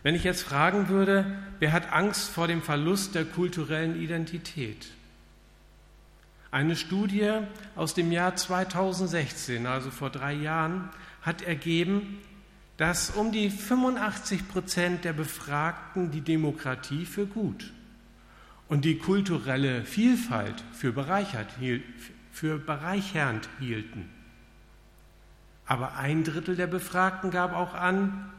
Wenn 0.03 0.15
ich 0.17 0.25
jetzt 0.25 0.43
fragen 0.43 0.89
würde, 0.89 1.25
wer 1.61 1.73
hat 1.73 1.93
Angst 1.93 2.31
vor 2.31 2.49
dem 2.49 2.63
Verlust 2.63 3.15
der 3.15 3.25
kulturellen 3.25 4.01
Identität? 4.01 4.89
Eine 6.51 6.77
Studie 6.77 7.31
aus 7.77 7.95
dem 7.95 8.11
Jahr 8.13 8.37
2016, 8.37 9.67
also 9.67 9.91
vor 9.91 10.11
drei 10.11 10.35
Jahren, 10.35 10.91
hat 11.23 11.43
ergeben, 11.43 12.19
dass 12.77 13.11
um 13.11 13.31
die 13.31 13.49
85 13.49 14.49
Prozent 14.49 15.05
der 15.05 15.13
Befragten 15.13 16.11
die 16.11 16.21
Demokratie 16.21 17.07
für 17.07 17.27
gut 17.27 17.73
und 18.69 18.85
die 18.85 18.99
kulturelle 18.99 19.85
Vielfalt 19.85 20.65
für, 20.73 20.93
für 22.33 22.59
bereichernd 22.59 23.49
hielten. 23.61 24.11
Aber 25.65 25.97
ein 25.97 26.25
Drittel 26.25 26.57
der 26.57 26.67
Befragten 26.67 27.31
gab 27.31 27.55
auch 27.55 27.75
an, 27.75 28.33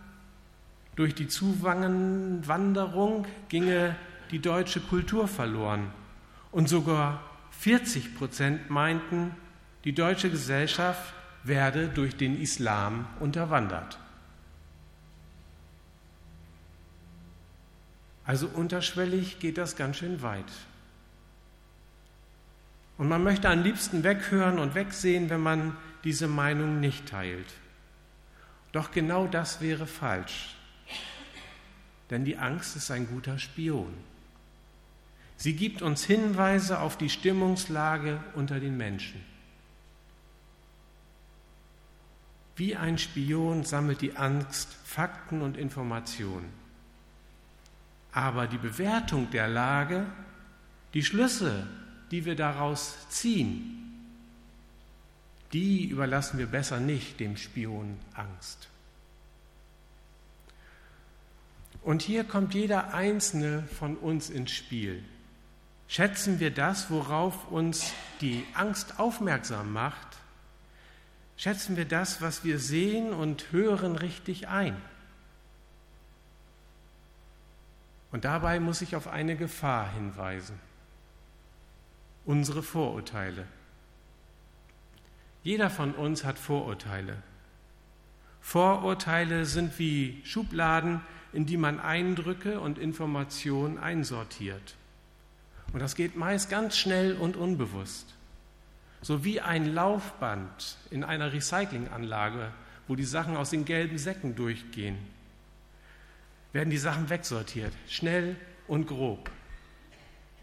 durch 0.95 1.15
die 1.15 1.27
Zuwanderung 1.27 3.25
ginge 3.50 3.95
die 4.31 4.39
deutsche 4.39 4.79
Kultur 4.79 5.27
verloren. 5.27 5.91
Und 6.51 6.69
sogar 6.69 7.21
40 7.51 8.15
Prozent 8.15 8.69
meinten, 8.69 9.35
die 9.83 9.93
deutsche 9.93 10.29
Gesellschaft 10.29 11.13
werde 11.43 11.88
durch 11.88 12.15
den 12.15 12.39
Islam 12.39 13.07
unterwandert. 13.19 14.00
Also 18.25 18.47
unterschwellig 18.47 19.39
geht 19.39 19.57
das 19.57 19.75
ganz 19.75 19.97
schön 19.97 20.21
weit. 20.21 20.51
Und 22.97 23.09
man 23.09 23.23
möchte 23.23 23.50
am 23.50 23.63
liebsten 23.63 24.03
weghören 24.03 24.59
und 24.59 24.75
wegsehen, 24.75 25.29
wenn 25.29 25.41
man 25.41 25.75
diese 26.03 26.27
Meinung 26.27 26.79
nicht 26.79 27.09
teilt. 27.09 27.47
Doch 28.71 28.91
genau 28.91 29.27
das 29.27 29.62
wäre 29.62 29.88
falsch. 29.88 30.55
Denn 32.13 32.25
die 32.25 32.38
Angst 32.38 32.75
ist 32.75 32.91
ein 32.91 33.08
guter 33.08 33.39
Spion. 33.39 33.91
Sie 35.36 35.55
gibt 35.55 35.82
uns 35.82 36.03
Hinweise 36.05 36.79
auf 36.79 36.96
die 36.96 37.10
Stimmungslage 37.10 38.24
unter 38.36 38.60
den 38.60 38.77
Menschen. 38.77 39.20
Wie 42.55 42.75
ein 42.75 43.00
Spion 43.00 43.63
sammelt 43.63 44.01
die 44.01 44.15
Angst 44.15 44.70
Fakten 44.86 45.41
und 45.41 45.58
Informationen. 45.58 46.53
Aber 48.12 48.46
die 48.46 48.60
Bewertung 48.60 49.32
der 49.32 49.48
Lage, 49.48 50.05
die 50.93 51.03
Schlüsse, 51.03 51.65
die 52.12 52.25
wir 52.25 52.36
daraus 52.36 53.10
ziehen, 53.10 54.05
die 55.51 55.88
überlassen 55.88 56.38
wir 56.38 56.46
besser 56.46 56.79
nicht 56.79 57.20
dem 57.20 57.38
Spion 57.38 57.98
Angst. 58.13 58.70
Und 61.84 62.02
hier 62.02 62.24
kommt 62.24 62.54
jeder 62.54 62.94
einzelne 62.94 63.63
von 63.63 63.98
uns 63.98 64.30
ins 64.30 64.52
Spiel. 64.52 65.04
Schätzen 65.88 66.40
wir 66.40 66.52
das, 66.52 66.90
worauf 66.90 67.52
uns 67.52 67.94
die 68.22 68.46
Angst 68.54 69.00
aufmerksam 69.00 69.74
macht? 69.74 70.08
Schätzen 71.36 71.75
wir 71.75 71.86
das, 71.86 72.22
was 72.22 72.44
wir 72.44 72.58
sehen 72.58 73.12
und 73.12 73.52
hören, 73.52 73.96
richtig 73.96 74.48
ein? 74.48 74.82
Und 78.12 78.25
dabei 78.25 78.60
muss 78.60 78.82
ich 78.82 78.96
auf 78.96 79.08
eine 79.08 79.36
Gefahr 79.36 79.92
hinweisen. 79.92 80.60
Unsere 82.25 82.63
Vorurteile. 82.63 83.46
Jeder 85.44 85.70
von 85.70 85.94
uns 85.94 86.24
hat 86.24 86.40
Vorurteile. 86.40 87.22
Vorurteile 88.40 89.46
sind 89.46 89.78
wie 89.80 90.22
Schubladen, 90.24 91.02
in 91.34 91.46
die 91.46 91.58
man 91.58 91.80
Eindrücke 91.80 92.60
und 92.60 92.78
Informationen 92.78 93.78
einsortiert. 93.78 94.75
Und 95.74 95.82
das 95.82 95.96
geht 95.96 96.16
meist 96.16 96.50
ganz 96.50 96.78
schnell 96.78 97.16
und 97.16 97.36
unbewusst. 97.36 98.13
So 99.02 99.24
wie 99.24 99.42
ein 99.42 99.74
Laufband 99.74 100.78
in 100.92 101.04
einer 101.04 101.34
Recyclinganlage, 101.34 102.52
wo 102.88 102.96
die 102.96 103.04
Sachen 103.04 103.36
aus 103.36 103.50
den 103.50 103.66
gelben 103.66 103.98
Säcken 103.98 104.36
durchgehen, 104.36 104.98
werden 106.54 106.70
die 106.70 106.78
Sachen 106.78 107.10
wegsortiert, 107.10 107.74
schnell 107.90 108.36
und 108.68 108.88
grob 108.88 109.30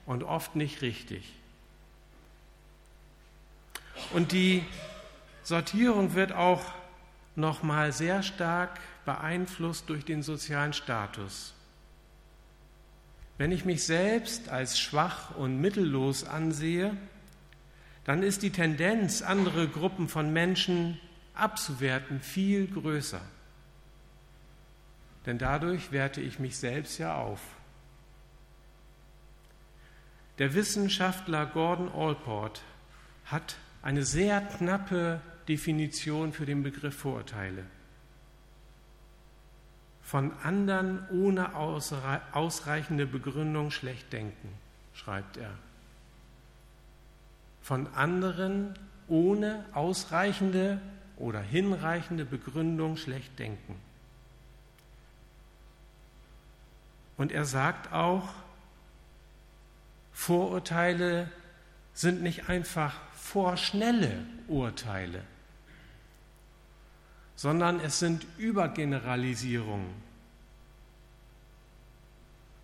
und 0.06 0.24
oft 0.24 0.56
nicht 0.56 0.82
richtig. 0.82 1.32
Und 4.12 4.32
die 4.32 4.64
Sortierung 5.44 6.14
wird 6.14 6.32
auch 6.32 6.62
nochmal 7.36 7.92
sehr 7.92 8.22
stark 8.22 8.80
beeinflusst 9.10 9.88
durch 9.88 10.04
den 10.04 10.22
sozialen 10.22 10.72
Status. 10.72 11.52
Wenn 13.38 13.50
ich 13.50 13.64
mich 13.64 13.82
selbst 13.82 14.48
als 14.48 14.78
schwach 14.78 15.34
und 15.34 15.60
mittellos 15.60 16.22
ansehe, 16.22 16.96
dann 18.04 18.22
ist 18.22 18.44
die 18.44 18.52
Tendenz, 18.52 19.22
andere 19.22 19.66
Gruppen 19.66 20.08
von 20.08 20.32
Menschen 20.32 21.00
abzuwerten, 21.34 22.20
viel 22.20 22.68
größer. 22.68 23.20
Denn 25.26 25.38
dadurch 25.38 25.90
werte 25.90 26.20
ich 26.20 26.38
mich 26.38 26.56
selbst 26.56 26.98
ja 26.98 27.16
auf. 27.16 27.40
Der 30.38 30.54
Wissenschaftler 30.54 31.46
Gordon 31.46 31.90
Allport 31.92 32.62
hat 33.24 33.56
eine 33.82 34.04
sehr 34.04 34.40
knappe 34.40 35.20
Definition 35.48 36.32
für 36.32 36.46
den 36.46 36.62
Begriff 36.62 36.94
Vorurteile. 36.94 37.64
Von 40.10 40.32
anderen 40.42 41.08
ohne 41.10 41.54
ausreichende 41.54 43.06
Begründung 43.06 43.70
schlecht 43.70 44.12
denken, 44.12 44.48
schreibt 44.92 45.36
er. 45.36 45.52
Von 47.62 47.86
anderen 47.94 48.74
ohne 49.06 49.64
ausreichende 49.72 50.80
oder 51.16 51.40
hinreichende 51.40 52.24
Begründung 52.24 52.96
schlecht 52.96 53.38
denken. 53.38 53.76
Und 57.16 57.30
er 57.30 57.44
sagt 57.44 57.92
auch, 57.92 58.30
Vorurteile 60.12 61.30
sind 61.94 62.20
nicht 62.20 62.48
einfach 62.48 62.96
vorschnelle 63.14 64.26
Urteile, 64.48 65.22
sondern 67.40 67.80
es 67.80 67.98
sind 67.98 68.26
Übergeneralisierungen. 68.36 69.94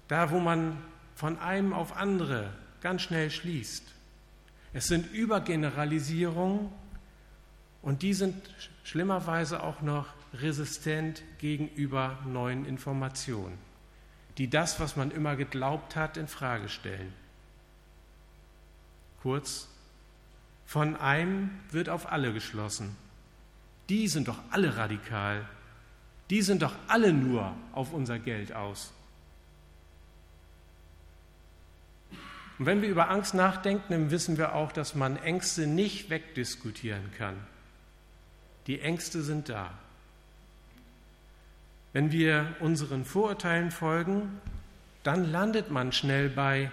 Da, 0.06 0.30
wo 0.30 0.38
man 0.38 0.76
von 1.14 1.38
einem 1.38 1.72
auf 1.72 1.96
andere 1.96 2.52
ganz 2.82 3.00
schnell 3.00 3.30
schließt. 3.30 3.82
Es 4.74 4.88
sind 4.88 5.10
Übergeneralisierungen 5.14 6.68
und 7.80 8.02
die 8.02 8.12
sind 8.12 8.34
schlimmerweise 8.84 9.62
auch 9.62 9.80
noch 9.80 10.08
resistent 10.34 11.22
gegenüber 11.38 12.18
neuen 12.26 12.66
Informationen, 12.66 13.56
die 14.36 14.50
das, 14.50 14.78
was 14.78 14.94
man 14.94 15.10
immer 15.10 15.36
geglaubt 15.36 15.96
hat, 15.96 16.18
in 16.18 16.28
Frage 16.28 16.68
stellen. 16.68 17.14
Kurz, 19.22 19.68
von 20.66 20.96
einem 20.96 21.60
wird 21.70 21.88
auf 21.88 22.12
alle 22.12 22.34
geschlossen 22.34 23.05
die 23.88 24.08
sind 24.08 24.28
doch 24.28 24.38
alle 24.50 24.76
radikal. 24.76 25.46
Die 26.30 26.42
sind 26.42 26.62
doch 26.62 26.74
alle 26.88 27.12
nur 27.12 27.54
auf 27.72 27.92
unser 27.92 28.18
Geld 28.18 28.52
aus. 28.52 28.92
Und 32.58 32.66
wenn 32.66 32.82
wir 32.82 32.88
über 32.88 33.10
Angst 33.10 33.34
nachdenken, 33.34 33.84
dann 33.90 34.10
wissen 34.10 34.38
wir 34.38 34.54
auch, 34.54 34.72
dass 34.72 34.94
man 34.94 35.16
Ängste 35.16 35.66
nicht 35.66 36.10
wegdiskutieren 36.10 37.12
kann. 37.16 37.36
Die 38.66 38.80
Ängste 38.80 39.22
sind 39.22 39.48
da. 39.48 39.70
Wenn 41.92 42.10
wir 42.10 42.56
unseren 42.60 43.04
Vorurteilen 43.04 43.70
folgen, 43.70 44.40
dann 45.02 45.30
landet 45.30 45.70
man 45.70 45.92
schnell 45.92 46.28
bei 46.28 46.70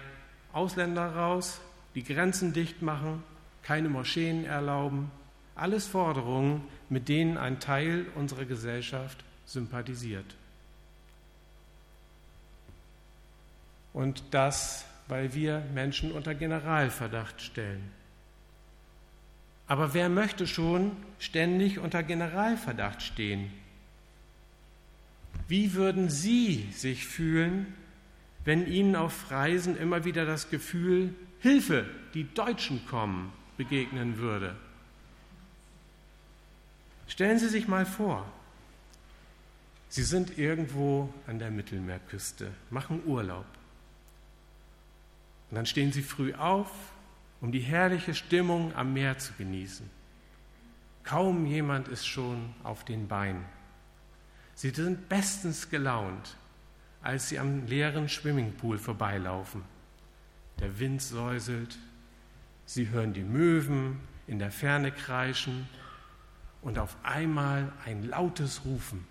Ausländer 0.52 1.14
raus, 1.14 1.60
die 1.94 2.02
Grenzen 2.02 2.52
dicht 2.52 2.82
machen, 2.82 3.22
keine 3.62 3.88
Moscheen 3.88 4.44
erlauben, 4.44 5.10
alles 5.54 5.86
Forderungen, 5.86 6.62
mit 6.88 7.08
denen 7.08 7.38
ein 7.38 7.60
Teil 7.60 8.06
unserer 8.14 8.44
Gesellschaft 8.44 9.24
sympathisiert. 9.46 10.34
Und 13.92 14.22
das, 14.32 14.84
weil 15.06 15.34
wir 15.34 15.62
Menschen 15.72 16.10
unter 16.12 16.34
Generalverdacht 16.34 17.40
stellen. 17.40 17.92
Aber 19.66 19.94
wer 19.94 20.08
möchte 20.08 20.46
schon 20.46 20.92
ständig 21.18 21.78
unter 21.78 22.02
Generalverdacht 22.02 23.00
stehen? 23.00 23.50
Wie 25.48 25.74
würden 25.74 26.10
Sie 26.10 26.68
sich 26.72 27.06
fühlen, 27.06 27.74
wenn 28.44 28.66
Ihnen 28.66 28.96
auf 28.96 29.30
Reisen 29.30 29.76
immer 29.76 30.04
wieder 30.04 30.26
das 30.26 30.50
Gefühl, 30.50 31.14
Hilfe, 31.38 31.86
die 32.14 32.24
Deutschen 32.34 32.84
kommen, 32.86 33.32
begegnen 33.56 34.18
würde? 34.18 34.56
Stellen 37.06 37.38
Sie 37.38 37.48
sich 37.48 37.68
mal 37.68 37.86
vor, 37.86 38.24
Sie 39.88 40.02
sind 40.02 40.38
irgendwo 40.38 41.12
an 41.26 41.38
der 41.38 41.50
Mittelmeerküste, 41.50 42.50
machen 42.70 43.02
Urlaub. 43.06 43.46
Und 45.50 45.56
dann 45.56 45.66
stehen 45.66 45.92
Sie 45.92 46.02
früh 46.02 46.34
auf, 46.34 46.70
um 47.40 47.52
die 47.52 47.60
herrliche 47.60 48.14
Stimmung 48.14 48.74
am 48.74 48.92
Meer 48.92 49.18
zu 49.18 49.32
genießen. 49.34 49.88
Kaum 51.04 51.46
jemand 51.46 51.88
ist 51.88 52.06
schon 52.06 52.54
auf 52.64 52.84
den 52.84 53.06
Beinen. 53.06 53.44
Sie 54.54 54.70
sind 54.70 55.08
bestens 55.08 55.68
gelaunt, 55.68 56.36
als 57.02 57.28
sie 57.28 57.38
am 57.38 57.66
leeren 57.66 58.08
Swimmingpool 58.08 58.78
vorbeilaufen. 58.78 59.62
Der 60.58 60.78
Wind 60.78 61.02
säuselt, 61.02 61.76
sie 62.64 62.88
hören 62.88 63.12
die 63.12 63.22
Möwen 63.22 64.00
in 64.26 64.38
der 64.38 64.50
Ferne 64.50 64.90
kreischen 64.90 65.68
und 66.64 66.78
auf 66.78 66.96
einmal 67.02 67.72
ein 67.84 68.02
lautes 68.02 68.64
Rufen. 68.64 69.06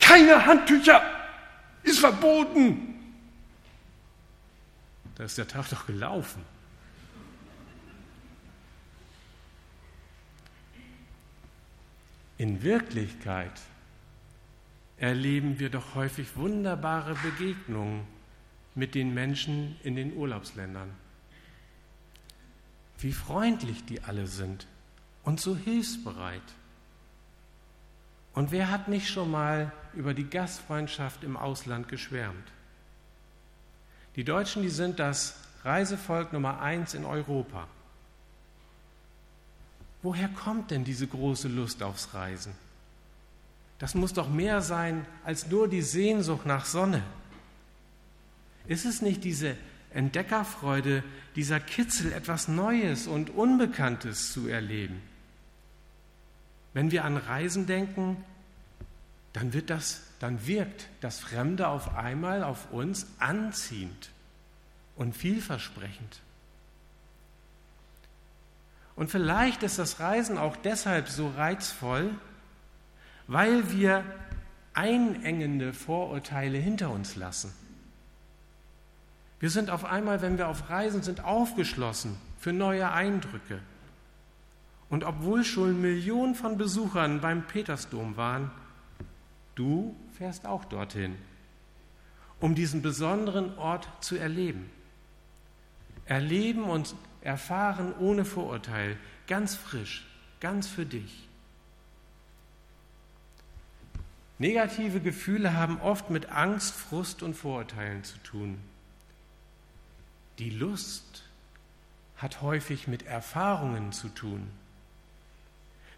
Keine 0.00 0.44
Handtücher! 0.44 1.02
Ist 1.82 2.00
verboten! 2.00 2.94
Da 5.14 5.24
ist 5.24 5.36
der 5.38 5.46
Tag 5.46 5.68
doch 5.68 5.86
gelaufen. 5.86 6.42
In 12.38 12.62
Wirklichkeit 12.62 13.52
erleben 14.96 15.58
wir 15.58 15.68
doch 15.68 15.94
häufig 15.94 16.36
wunderbare 16.36 17.14
Begegnungen 17.16 18.06
mit 18.74 18.94
den 18.94 19.12
Menschen 19.12 19.76
in 19.82 19.94
den 19.94 20.14
Urlaubsländern. 20.14 20.90
Wie 22.98 23.12
freundlich 23.12 23.84
die 23.84 24.00
alle 24.02 24.26
sind 24.26 24.66
und 25.22 25.40
so 25.40 25.56
hilfsbereit. 25.56 26.42
Und 28.34 28.50
wer 28.50 28.70
hat 28.70 28.88
nicht 28.88 29.08
schon 29.08 29.30
mal 29.30 29.72
über 29.94 30.14
die 30.14 30.28
Gastfreundschaft 30.28 31.22
im 31.24 31.36
Ausland 31.36 31.88
geschwärmt? 31.88 32.48
Die 34.16 34.24
Deutschen, 34.24 34.62
die 34.62 34.70
sind 34.70 34.98
das 34.98 35.36
Reisevolk 35.64 36.32
Nummer 36.32 36.60
eins 36.60 36.94
in 36.94 37.04
Europa. 37.04 37.66
Woher 40.02 40.28
kommt 40.28 40.70
denn 40.70 40.84
diese 40.84 41.06
große 41.06 41.48
Lust 41.48 41.82
aufs 41.82 42.12
Reisen? 42.12 42.52
Das 43.78 43.94
muss 43.94 44.12
doch 44.12 44.28
mehr 44.28 44.60
sein 44.60 45.06
als 45.24 45.46
nur 45.48 45.68
die 45.68 45.82
Sehnsucht 45.82 46.46
nach 46.46 46.64
Sonne. 46.64 47.02
Ist 48.66 48.84
es 48.84 49.02
nicht 49.02 49.24
diese 49.24 49.56
Entdeckerfreude, 49.92 51.02
dieser 51.36 51.60
Kitzel, 51.60 52.12
etwas 52.12 52.48
Neues 52.48 53.06
und 53.06 53.30
Unbekanntes 53.30 54.32
zu 54.32 54.48
erleben? 54.48 55.00
Wenn 56.72 56.90
wir 56.90 57.04
an 57.04 57.16
Reisen 57.16 57.66
denken, 57.66 58.22
dann 59.32 59.52
wird 59.52 59.70
das, 59.70 60.02
dann 60.18 60.46
wirkt 60.46 60.88
das 61.00 61.20
Fremde 61.20 61.68
auf 61.68 61.94
einmal 61.94 62.44
auf 62.44 62.70
uns 62.70 63.06
anziehend 63.18 64.10
und 64.96 65.16
vielversprechend. 65.16 66.20
Und 68.94 69.10
vielleicht 69.10 69.62
ist 69.62 69.78
das 69.78 70.00
Reisen 70.00 70.36
auch 70.36 70.56
deshalb 70.56 71.08
so 71.08 71.28
reizvoll, 71.28 72.10
weil 73.26 73.72
wir 73.72 74.04
einengende 74.74 75.72
Vorurteile 75.72 76.58
hinter 76.58 76.90
uns 76.90 77.16
lassen. 77.16 77.52
Wir 79.40 79.50
sind 79.50 79.70
auf 79.70 79.84
einmal, 79.84 80.22
wenn 80.22 80.38
wir 80.38 80.48
auf 80.48 80.70
Reisen 80.70 81.02
sind, 81.02 81.24
aufgeschlossen 81.24 82.16
für 82.38 82.52
neue 82.52 82.90
Eindrücke. 82.92 83.60
Und 84.92 85.04
obwohl 85.04 85.42
schon 85.42 85.80
Millionen 85.80 86.34
von 86.34 86.58
Besuchern 86.58 87.22
beim 87.22 87.46
Petersdom 87.46 88.18
waren, 88.18 88.50
du 89.54 89.96
fährst 90.18 90.44
auch 90.44 90.66
dorthin, 90.66 91.16
um 92.40 92.54
diesen 92.54 92.82
besonderen 92.82 93.56
Ort 93.56 93.88
zu 94.00 94.16
erleben. 94.16 94.68
Erleben 96.04 96.64
und 96.64 96.94
erfahren 97.22 97.94
ohne 98.00 98.26
Vorurteil, 98.26 98.98
ganz 99.26 99.54
frisch, 99.54 100.06
ganz 100.40 100.68
für 100.68 100.84
dich. 100.84 101.26
Negative 104.38 105.00
Gefühle 105.00 105.54
haben 105.54 105.80
oft 105.80 106.10
mit 106.10 106.28
Angst, 106.28 106.74
Frust 106.74 107.22
und 107.22 107.32
Vorurteilen 107.32 108.04
zu 108.04 108.18
tun. 108.18 108.58
Die 110.38 110.50
Lust 110.50 111.24
hat 112.18 112.42
häufig 112.42 112.88
mit 112.88 113.04
Erfahrungen 113.04 113.92
zu 113.92 114.10
tun. 114.10 114.50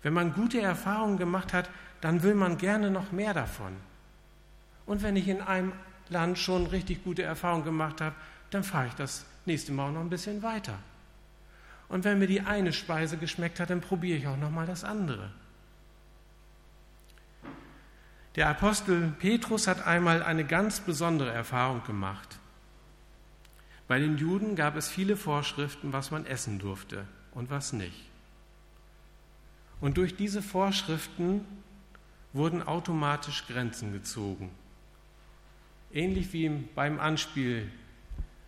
Wenn 0.04 0.12
man 0.12 0.34
gute 0.34 0.60
Erfahrungen 0.60 1.16
gemacht 1.16 1.54
hat, 1.54 1.70
dann 2.02 2.22
will 2.22 2.34
man 2.34 2.58
gerne 2.58 2.90
noch 2.90 3.10
mehr 3.10 3.32
davon. 3.32 3.74
Und 4.84 5.02
wenn 5.02 5.16
ich 5.16 5.26
in 5.26 5.40
einem 5.40 5.72
Land 6.10 6.38
schon 6.38 6.66
richtig 6.66 7.02
gute 7.02 7.22
Erfahrungen 7.22 7.64
gemacht 7.64 8.02
habe, 8.02 8.14
dann 8.50 8.62
fahre 8.62 8.88
ich 8.88 8.94
das 8.94 9.24
nächste 9.46 9.72
Mal 9.72 9.92
noch 9.92 10.02
ein 10.02 10.10
bisschen 10.10 10.42
weiter. 10.42 10.78
Und 11.88 12.04
wenn 12.04 12.18
mir 12.18 12.26
die 12.26 12.42
eine 12.42 12.74
Speise 12.74 13.16
geschmeckt 13.16 13.60
hat, 13.60 13.70
dann 13.70 13.80
probiere 13.80 14.18
ich 14.18 14.26
auch 14.26 14.36
noch 14.36 14.50
mal 14.50 14.66
das 14.66 14.84
andere. 14.84 15.30
Der 18.36 18.50
Apostel 18.50 19.14
Petrus 19.18 19.66
hat 19.66 19.86
einmal 19.86 20.22
eine 20.22 20.44
ganz 20.44 20.80
besondere 20.80 21.30
Erfahrung 21.30 21.82
gemacht. 21.84 22.38
Bei 23.88 23.98
den 23.98 24.18
Juden 24.18 24.54
gab 24.54 24.76
es 24.76 24.86
viele 24.86 25.16
Vorschriften, 25.16 25.94
was 25.94 26.10
man 26.10 26.26
essen 26.26 26.58
durfte 26.58 27.06
und 27.32 27.48
was 27.48 27.72
nicht. 27.72 28.13
Und 29.84 29.98
durch 29.98 30.16
diese 30.16 30.40
Vorschriften 30.40 31.44
wurden 32.32 32.62
automatisch 32.62 33.46
Grenzen 33.46 33.92
gezogen. 33.92 34.50
Ähnlich 35.92 36.32
wie 36.32 36.48
beim 36.48 36.98
Anspiel 36.98 37.70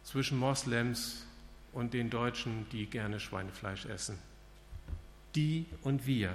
zwischen 0.03 0.39
Moslems 0.39 1.27
und 1.75 1.93
den 1.93 2.09
Deutschen, 2.09 2.65
die 2.73 2.87
gerne 2.87 3.21
Schweinefleisch 3.21 3.85
essen. 3.85 4.19
Die 5.35 5.67
und 5.83 6.07
wir. 6.07 6.35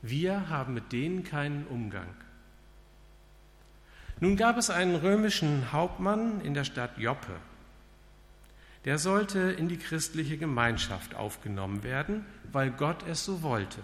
Wir 0.00 0.48
haben 0.48 0.72
mit 0.72 0.90
denen 0.90 1.24
keinen 1.24 1.66
Umgang. 1.66 2.08
Nun 4.18 4.38
gab 4.38 4.56
es 4.56 4.70
einen 4.70 4.94
römischen 4.94 5.72
Hauptmann 5.72 6.40
in 6.40 6.54
der 6.54 6.64
Stadt 6.64 6.96
Joppe. 6.96 7.36
Der 8.84 8.98
sollte 8.98 9.38
in 9.38 9.68
die 9.68 9.78
christliche 9.78 10.36
Gemeinschaft 10.36 11.14
aufgenommen 11.14 11.82
werden, 11.82 12.26
weil 12.52 12.70
Gott 12.70 13.06
es 13.08 13.24
so 13.24 13.42
wollte. 13.42 13.80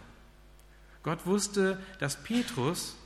Gott 1.03 1.25
wusste, 1.25 1.79
dass 1.99 2.23
Petrus, 2.23 2.97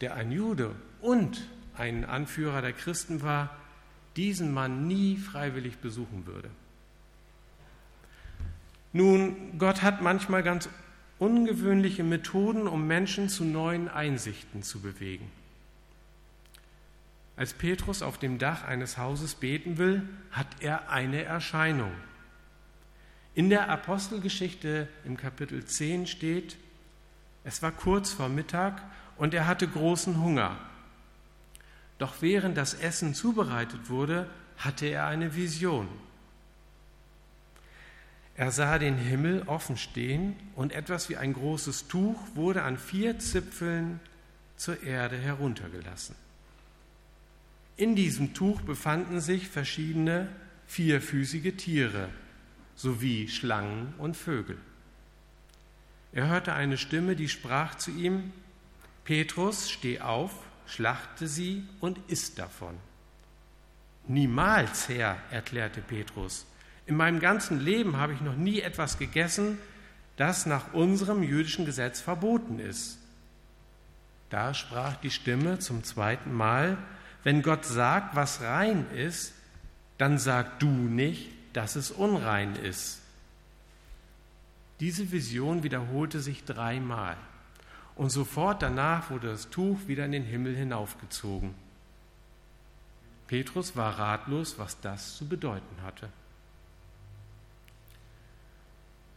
der 0.00 0.14
ein 0.14 0.30
Jude 0.30 0.74
und 1.00 1.48
ein 1.74 2.04
Anführer 2.04 2.60
der 2.60 2.72
Christen 2.72 3.22
war, 3.22 3.56
diesen 4.16 4.52
Mann 4.52 4.86
nie 4.86 5.16
freiwillig 5.16 5.78
besuchen 5.78 6.26
würde. 6.26 6.50
Nun, 8.92 9.58
Gott 9.58 9.82
hat 9.82 10.00
manchmal 10.00 10.42
ganz 10.42 10.68
ungewöhnliche 11.18 12.02
Methoden, 12.02 12.66
um 12.66 12.86
Menschen 12.86 13.28
zu 13.28 13.44
neuen 13.44 13.88
Einsichten 13.88 14.62
zu 14.62 14.80
bewegen. 14.80 15.30
Als 17.36 17.52
Petrus 17.52 18.00
auf 18.00 18.18
dem 18.18 18.38
Dach 18.38 18.64
eines 18.64 18.96
Hauses 18.96 19.34
beten 19.34 19.76
will, 19.76 20.08
hat 20.30 20.46
er 20.60 20.90
eine 20.90 21.22
Erscheinung. 21.22 21.92
In 23.34 23.50
der 23.50 23.68
Apostelgeschichte 23.68 24.88
im 25.04 25.18
Kapitel 25.18 25.64
10 25.64 26.06
steht, 26.06 26.56
es 27.44 27.62
war 27.62 27.72
kurz 27.72 28.12
vor 28.12 28.30
Mittag 28.30 28.82
und 29.18 29.34
er 29.34 29.46
hatte 29.46 29.68
großen 29.68 30.22
Hunger. 30.22 30.58
Doch 31.98 32.22
während 32.22 32.56
das 32.56 32.72
Essen 32.72 33.14
zubereitet 33.14 33.90
wurde, 33.90 34.28
hatte 34.56 34.86
er 34.86 35.06
eine 35.06 35.36
Vision. 35.36 35.88
Er 38.34 38.50
sah 38.50 38.78
den 38.78 38.96
Himmel 38.96 39.42
offen 39.46 39.76
stehen 39.76 40.36
und 40.54 40.72
etwas 40.72 41.08
wie 41.10 41.16
ein 41.16 41.34
großes 41.34 41.88
Tuch 41.88 42.18
wurde 42.34 42.62
an 42.62 42.78
vier 42.78 43.18
Zipfeln 43.18 44.00
zur 44.56 44.82
Erde 44.82 45.16
heruntergelassen. 45.16 46.14
In 47.76 47.94
diesem 47.94 48.32
Tuch 48.32 48.62
befanden 48.62 49.20
sich 49.20 49.48
verschiedene 49.48 50.28
vierfüßige 50.66 51.56
Tiere 51.56 52.08
sowie 52.74 53.28
Schlangen 53.28 53.94
und 53.98 54.16
Vögel. 54.16 54.58
Er 56.12 56.28
hörte 56.28 56.54
eine 56.54 56.78
Stimme, 56.78 57.16
die 57.16 57.28
sprach 57.28 57.74
zu 57.74 57.90
ihm, 57.90 58.32
Petrus, 59.04 59.70
steh 59.70 60.00
auf, 60.00 60.32
schlachte 60.66 61.28
sie 61.28 61.64
und 61.80 61.98
iss 62.08 62.34
davon. 62.34 62.74
Niemals, 64.08 64.88
Herr, 64.88 65.18
erklärte 65.30 65.80
Petrus, 65.80 66.46
in 66.86 66.96
meinem 66.96 67.20
ganzen 67.20 67.60
Leben 67.60 67.96
habe 67.96 68.14
ich 68.14 68.20
noch 68.20 68.36
nie 68.36 68.60
etwas 68.60 68.98
gegessen, 68.98 69.58
das 70.16 70.46
nach 70.46 70.72
unserem 70.72 71.22
jüdischen 71.22 71.66
Gesetz 71.66 72.00
verboten 72.00 72.58
ist. 72.58 72.98
Da 74.30 74.54
sprach 74.54 74.96
die 74.96 75.10
Stimme 75.10 75.58
zum 75.58 75.84
zweiten 75.84 76.32
Mal, 76.32 76.78
wenn 77.26 77.42
Gott 77.42 77.64
sagt, 77.64 78.14
was 78.14 78.40
rein 78.40 78.88
ist, 78.92 79.34
dann 79.98 80.16
sag 80.16 80.60
du 80.60 80.68
nicht, 80.68 81.28
dass 81.54 81.74
es 81.74 81.90
unrein 81.90 82.54
ist. 82.54 83.02
Diese 84.78 85.10
Vision 85.10 85.64
wiederholte 85.64 86.20
sich 86.20 86.44
dreimal 86.44 87.16
und 87.96 88.10
sofort 88.10 88.62
danach 88.62 89.10
wurde 89.10 89.26
das 89.26 89.50
Tuch 89.50 89.88
wieder 89.88 90.04
in 90.04 90.12
den 90.12 90.22
Himmel 90.22 90.54
hinaufgezogen. 90.54 91.56
Petrus 93.26 93.74
war 93.74 93.98
ratlos, 93.98 94.56
was 94.60 94.78
das 94.80 95.16
zu 95.16 95.26
bedeuten 95.26 95.82
hatte. 95.82 96.08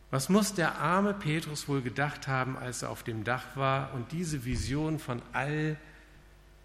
Was 0.10 0.30
muss 0.30 0.56
der 0.56 0.80
arme 0.80 1.14
Petrus 1.14 1.68
wohl 1.68 1.84
gedacht 1.84 2.28
haben, 2.28 2.58
als 2.58 2.82
er 2.82 2.90
auf 2.90 3.04
dem 3.04 3.24
Dach 3.24 3.56
war 3.56 3.94
und 3.94 4.12
diese 4.14 4.46
Vision 4.46 4.98
von 4.98 5.22
all 5.32 5.78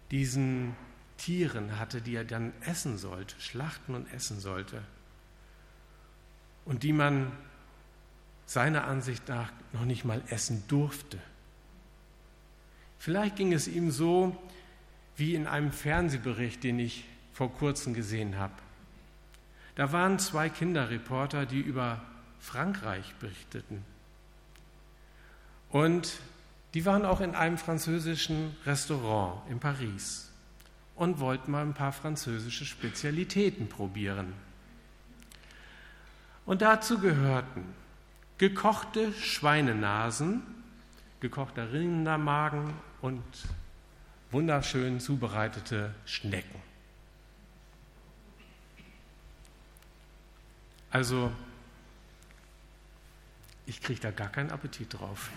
diesen 0.09 0.75
Tieren 1.17 1.79
hatte, 1.79 2.01
die 2.01 2.15
er 2.15 2.25
dann 2.25 2.53
essen 2.61 2.97
sollte, 2.97 3.39
schlachten 3.39 3.95
und 3.95 4.11
essen 4.13 4.39
sollte 4.39 4.81
und 6.65 6.83
die 6.83 6.93
man 6.93 7.31
seiner 8.45 8.85
Ansicht 8.85 9.27
nach 9.27 9.51
noch 9.73 9.85
nicht 9.85 10.05
mal 10.05 10.21
essen 10.27 10.63
durfte. 10.67 11.19
Vielleicht 12.99 13.35
ging 13.35 13.53
es 13.53 13.67
ihm 13.67 13.91
so 13.91 14.35
wie 15.15 15.35
in 15.35 15.47
einem 15.47 15.71
Fernsehbericht, 15.71 16.63
den 16.63 16.79
ich 16.79 17.05
vor 17.33 17.51
kurzem 17.53 17.93
gesehen 17.93 18.37
habe. 18.37 18.53
Da 19.75 19.91
waren 19.91 20.19
zwei 20.19 20.49
Kinderreporter, 20.49 21.45
die 21.45 21.59
über 21.59 22.01
Frankreich 22.39 23.13
berichteten. 23.15 23.83
Und 25.69 26.19
die 26.73 26.85
waren 26.85 27.05
auch 27.05 27.21
in 27.21 27.35
einem 27.35 27.57
französischen 27.57 28.55
Restaurant 28.65 29.41
in 29.49 29.59
Paris 29.59 30.31
und 30.95 31.19
wollten 31.19 31.51
mal 31.51 31.61
ein 31.61 31.73
paar 31.73 31.91
französische 31.91 32.65
Spezialitäten 32.65 33.67
probieren. 33.67 34.33
Und 36.45 36.61
dazu 36.61 36.99
gehörten 36.99 37.65
gekochte 38.37 39.11
Schweinenasen, 39.13 40.43
gekochter 41.19 41.71
Rindermagen 41.73 42.73
und 43.01 43.23
wunderschön 44.31 44.99
zubereitete 44.99 45.93
Schnecken. 46.05 46.61
Also, 50.91 51.31
ich 53.65 53.81
kriege 53.81 53.99
da 53.99 54.11
gar 54.11 54.29
keinen 54.29 54.51
Appetit 54.51 54.93
drauf. 54.93 55.29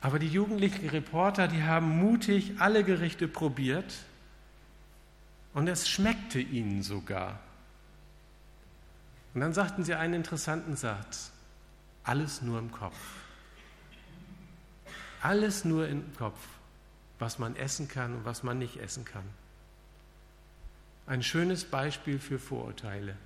Aber 0.00 0.18
die 0.18 0.28
jugendlichen 0.28 0.88
Reporter, 0.88 1.46
die 1.46 1.62
haben 1.62 1.98
mutig 1.98 2.54
alle 2.58 2.84
Gerichte 2.84 3.28
probiert 3.28 3.94
und 5.52 5.68
es 5.68 5.88
schmeckte 5.88 6.40
ihnen 6.40 6.82
sogar. 6.82 7.38
Und 9.34 9.42
dann 9.42 9.52
sagten 9.52 9.84
sie 9.84 9.94
einen 9.94 10.14
interessanten 10.14 10.76
Satz. 10.76 11.32
Alles 12.02 12.42
nur 12.42 12.58
im 12.58 12.72
Kopf. 12.72 12.96
Alles 15.22 15.64
nur 15.64 15.86
im 15.86 16.14
Kopf, 16.16 16.38
was 17.18 17.38
man 17.38 17.54
essen 17.54 17.88
kann 17.88 18.14
und 18.16 18.24
was 18.24 18.42
man 18.42 18.58
nicht 18.58 18.78
essen 18.78 19.04
kann. 19.04 19.24
Ein 21.06 21.22
schönes 21.22 21.64
Beispiel 21.64 22.18
für 22.18 22.38
Vorurteile. 22.38 23.16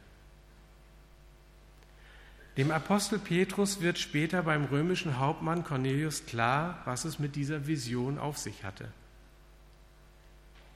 Dem 2.57 2.71
Apostel 2.71 3.19
Petrus 3.19 3.81
wird 3.81 3.99
später 3.99 4.45
beim 4.45 4.67
römischen 4.67 5.19
Hauptmann 5.19 5.65
Cornelius 5.65 6.25
klar, 6.27 6.81
was 6.85 7.05
es 7.05 7.19
mit 7.19 7.35
dieser 7.35 7.67
Vision 7.67 8.19
auf 8.19 8.39
sich 8.39 8.63
hatte. 8.63 8.93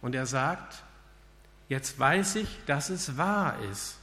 Und 0.02 0.14
er 0.14 0.26
sagt, 0.26 0.82
jetzt 1.68 1.98
weiß 1.98 2.36
ich, 2.36 2.48
dass 2.66 2.90
es 2.90 3.16
wahr 3.16 3.58
ist. 3.70 3.98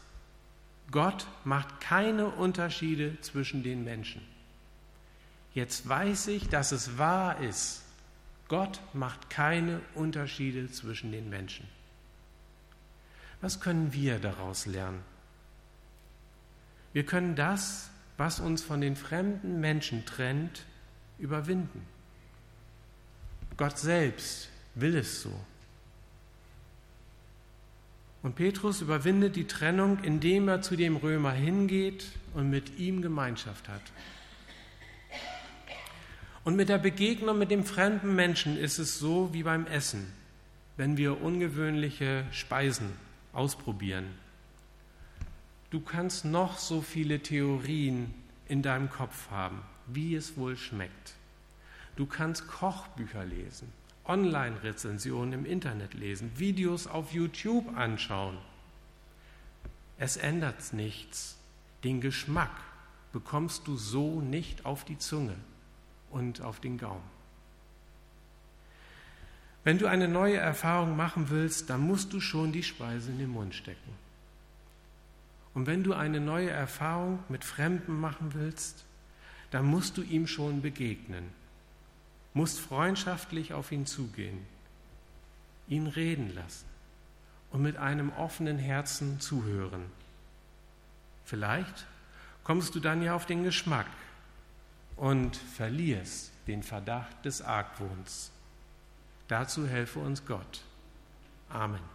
Gott 0.91 1.27
macht 1.43 1.81
keine 1.81 2.27
Unterschiede 2.27 3.19
zwischen 3.21 3.63
den 3.63 3.83
Menschen. 3.83 4.21
Jetzt 5.53 5.87
weiß 5.87 6.27
ich, 6.27 6.47
dass 6.47 6.71
es 6.71 6.97
wahr 6.97 7.41
ist. 7.41 7.81
Gott 8.47 8.79
macht 8.93 9.29
keine 9.29 9.81
Unterschiede 9.95 10.71
zwischen 10.71 11.11
den 11.11 11.29
Menschen. 11.29 11.67
Was 13.41 13.59
können 13.59 13.91
wir 13.91 14.19
daraus 14.19 14.65
lernen? 14.65 15.01
Wir 16.95 17.05
können 17.05 17.35
das, 17.35 17.89
was 18.15 18.39
uns 18.39 18.63
von 18.63 18.79
den 18.79 18.95
fremden 18.95 19.59
Menschen 19.59 20.05
trennt, 20.05 20.63
überwinden. 21.19 21.85
Gott 23.57 23.77
selbst 23.77 24.47
will 24.75 24.95
es 24.95 25.21
so. 25.21 25.33
Und 28.23 28.37
Petrus 28.37 28.79
überwindet 28.79 29.35
die 29.35 29.45
Trennung, 29.45 30.05
indem 30.05 30.47
er 30.47 30.61
zu 30.61 30.77
dem 30.77 30.95
Römer 30.95 31.33
hingeht 31.33 32.05
und 32.33 32.49
mit 32.49 32.79
ihm 32.79 33.01
Gemeinschaft 33.01 33.67
hat. 33.67 33.83
Und 36.45 36.55
mit 36.55 36.69
der 36.69 36.77
Begegnung 36.77 37.37
mit 37.37 37.51
dem 37.51 37.65
fremden 37.65 38.15
Menschen 38.15 38.57
ist 38.57 38.79
es 38.79 38.99
so 38.99 39.33
wie 39.33 39.43
beim 39.43 39.67
Essen, 39.67 40.13
wenn 40.77 40.95
wir 40.95 41.21
ungewöhnliche 41.21 42.23
Speisen 42.31 42.93
ausprobieren. 43.33 44.05
Du 45.75 45.81
kannst 45.81 46.23
noch 46.23 46.57
so 46.57 46.81
viele 46.81 47.19
Theorien 47.19 48.13
in 48.47 48.61
deinem 48.61 48.89
Kopf 48.89 49.29
haben, 49.29 49.61
wie 49.87 50.15
es 50.15 50.37
wohl 50.37 50.55
schmeckt. 50.55 51.15
Du 51.97 52.05
kannst 52.05 52.47
Kochbücher 52.47 53.25
lesen, 53.25 53.67
Online-Rezensionen 54.05 55.33
im 55.33 55.45
Internet 55.45 55.93
lesen, 55.93 56.31
Videos 56.37 56.87
auf 56.87 57.11
YouTube 57.11 57.75
anschauen. 57.77 58.37
Es 59.97 60.15
ändert 60.15 60.71
nichts. 60.71 61.37
Den 61.83 61.99
Geschmack 61.99 62.55
bekommst 63.11 63.67
du 63.67 63.75
so 63.75 64.21
nicht 64.21 64.65
auf 64.65 64.85
die 64.85 64.97
Zunge 64.97 65.35
und 66.09 66.39
auf 66.39 66.61
den 66.61 66.77
Gaumen. 66.77 67.03
Wenn 69.65 69.77
du 69.77 69.87
eine 69.87 70.07
neue 70.07 70.37
Erfahrung 70.37 70.95
machen 70.95 71.29
willst, 71.29 71.69
dann 71.69 71.81
musst 71.81 72.13
du 72.13 72.21
schon 72.21 72.53
die 72.53 72.63
Speise 72.63 73.11
in 73.11 73.19
den 73.19 73.31
Mund 73.31 73.53
stecken. 73.53 74.04
Und 75.55 75.65
wenn 75.65 75.83
du 75.83 75.93
eine 75.93 76.19
neue 76.19 76.51
Erfahrung 76.51 77.23
mit 77.29 77.43
Fremden 77.43 77.99
machen 77.99 78.35
willst, 78.35 78.85
dann 79.49 79.65
musst 79.65 79.97
du 79.97 80.03
ihm 80.03 80.27
schon 80.27 80.61
begegnen 80.61 81.31
musst 82.35 82.59
freundschaftlich 82.59 83.53
auf 83.53 83.71
ihn 83.71 83.87
zugehen, 83.87 84.45
ihn 85.67 85.87
reden 85.87 86.35
lassen 86.35 86.65
und 87.49 87.61
mit 87.61 87.77
einem 87.77 88.11
offenen 88.11 88.59
Herzen 88.59 89.19
zuhören. 89.21 89.85
Vielleicht 91.23 91.87
kommst 92.43 92.75
du 92.75 92.81
dann 92.81 93.01
ja 93.01 93.15
auf 93.15 93.25
den 93.25 93.43
Geschmack 93.43 93.87
und 94.97 95.37
verlierst 95.37 96.31
den 96.45 96.61
Verdacht 96.61 97.23
des 97.23 97.41
Argwohns. 97.41 98.31
Dazu 99.29 99.65
helfe 99.65 99.99
uns 99.99 100.25
Gott. 100.25 100.61
Amen. 101.49 101.94